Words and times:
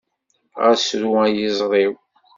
Ɣas 0.61 0.85
ru 1.01 1.11
ay 1.25 1.35
iẓri-w. 1.47 1.93